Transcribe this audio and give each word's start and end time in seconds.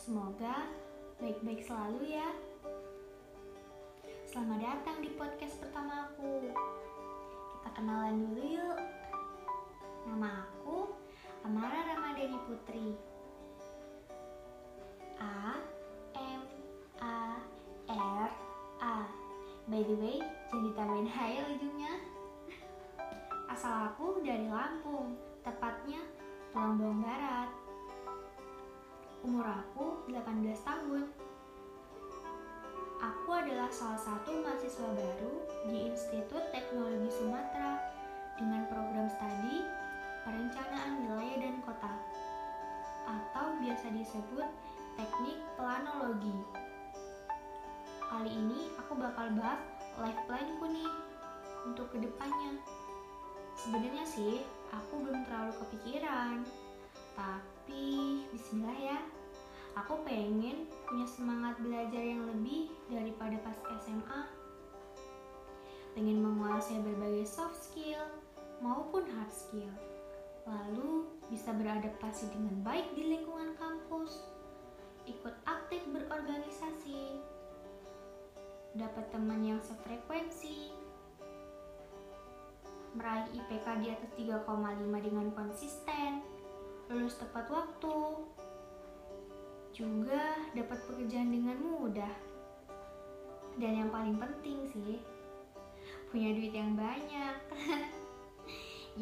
Semoga 0.00 0.64
baik-baik 1.20 1.60
selalu 1.60 2.16
ya. 2.16 2.24
Selamat 4.24 4.64
datang 4.64 5.04
di 5.04 5.12
podcast 5.12 5.60
pertama 5.60 6.08
aku. 6.08 6.48
Kita 7.52 7.68
kenalan 7.76 8.24
dulu 8.24 8.40
yuk. 8.40 8.80
Nama 10.08 10.40
aku 10.48 10.96
Amara 11.44 11.84
Ramadhani 11.84 12.40
Putri. 12.48 12.96
A 15.20 15.60
M 16.16 16.48
A 17.04 17.36
R 17.92 18.28
A. 18.80 19.04
By 19.68 19.84
the 19.84 19.96
way, 20.00 20.16
jangan 20.48 20.64
ditambahin 20.64 21.08
H 21.12 21.16
ya 21.28 21.42
ujungnya. 21.44 21.92
Asal 23.52 23.92
aku 23.92 24.24
dari 24.24 24.48
Lampung, 24.48 25.12
tepatnya 25.44 26.00
Bawang 26.56 27.04
Barat. 27.04 27.39
Umur 29.20 29.44
aku 29.44 30.08
18 30.08 30.24
tahun. 30.64 31.04
Aku 33.04 33.30
adalah 33.36 33.68
salah 33.68 34.00
satu 34.00 34.40
mahasiswa 34.40 34.88
baru 34.96 35.44
di 35.68 35.92
Institut 35.92 36.40
Teknologi 36.48 37.12
Sumatera 37.12 37.76
dengan 38.40 38.64
program 38.72 39.12
studi 39.12 39.60
Perencanaan 40.24 41.04
Wilayah 41.04 41.36
dan 41.36 41.56
Kota 41.60 41.94
atau 43.04 43.60
biasa 43.60 43.92
disebut 43.92 44.48
Teknik 44.96 45.36
Planologi. 45.60 46.36
Kali 48.00 48.32
ini 48.32 48.72
aku 48.80 48.96
bakal 48.96 49.36
bahas 49.36 49.60
life 50.00 50.22
planku 50.24 50.64
nih 50.64 50.88
untuk 51.68 51.92
ke 51.92 52.00
depannya. 52.00 52.56
Sebenarnya 53.52 54.04
sih 54.08 54.40
aku 54.72 55.04
belum 55.04 55.28
terlalu 55.28 55.52
kepikiran, 55.60 56.40
tapi 57.12 58.24
Bismillah 58.32 58.72
ya. 58.72 58.79
Aku 59.80 59.96
pengen 60.04 60.68
punya 60.84 61.08
semangat 61.08 61.56
belajar 61.56 62.04
yang 62.04 62.28
lebih 62.28 62.68
daripada 62.92 63.40
pas 63.40 63.56
SMA. 63.80 64.28
Pengen 65.96 66.20
menguasai 66.20 66.84
berbagai 66.84 67.24
soft 67.24 67.56
skill 67.56 68.04
maupun 68.60 69.08
hard 69.08 69.32
skill. 69.32 69.72
Lalu 70.44 71.08
bisa 71.32 71.56
beradaptasi 71.56 72.28
dengan 72.28 72.60
baik 72.60 72.92
di 72.92 73.08
lingkungan 73.08 73.56
kampus. 73.56 74.20
Ikut 75.08 75.32
aktif 75.48 75.80
berorganisasi. 75.88 77.24
Dapat 78.76 79.04
teman 79.16 79.40
yang 79.40 79.64
sefrekuensi. 79.64 80.76
Meraih 83.00 83.32
IPK 83.32 83.66
di 83.80 83.88
atas 83.88 84.10
3,5 84.12 84.44
dengan 85.00 85.32
konsisten. 85.32 86.20
Lulus 86.92 87.16
tepat 87.16 87.46
waktu, 87.48 87.96
juga 89.80 90.36
dapat 90.52 90.76
pekerjaan 90.84 91.32
dengan 91.32 91.56
mudah. 91.56 92.12
Dan 93.56 93.80
yang 93.80 93.88
paling 93.88 94.20
penting 94.20 94.68
sih, 94.68 95.00
punya 96.12 96.36
duit 96.36 96.52
yang 96.52 96.76
banyak. 96.76 97.36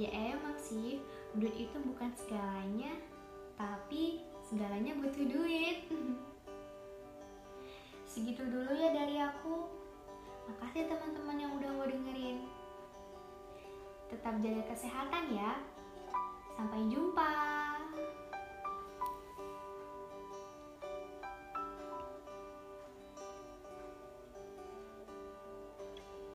ya 0.00 0.10
emang 0.38 0.54
sih, 0.54 1.02
duit 1.34 1.54
itu 1.58 1.76
bukan 1.82 2.14
segalanya, 2.14 2.94
tapi 3.58 4.22
segalanya 4.46 4.94
butuh 5.02 5.26
duit. 5.26 5.90
Segitu 8.08 8.46
dulu 8.46 8.72
ya 8.72 8.94
dari 8.94 9.18
aku. 9.18 9.66
Makasih 10.48 10.88
teman-teman 10.88 11.36
yang 11.36 11.52
udah 11.60 11.70
mau 11.76 11.84
dengerin. 11.84 12.48
Tetap 14.08 14.40
jaga 14.40 14.62
kesehatan 14.72 15.36
ya. 15.36 15.60
Sampai 16.56 16.88
jumpa. 16.88 17.57